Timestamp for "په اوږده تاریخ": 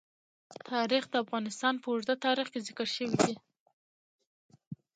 1.81-2.47